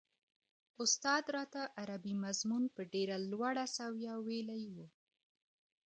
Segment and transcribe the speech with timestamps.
[0.83, 4.75] استاد راته عربي مضمون په ډېره لوړه سويه ويلی و.